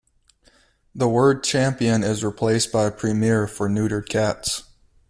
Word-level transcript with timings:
The 0.95 1.07
word 1.07 1.43
Champion 1.43 2.03
is 2.03 2.23
replaced 2.23 2.71
by 2.71 2.89
Premier 2.89 3.45
for 3.45 3.69
neutered 3.69 4.09
cats. 4.09 4.63